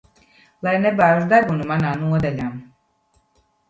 [0.67, 2.53] Lai nebāž degunu manā nodaļā.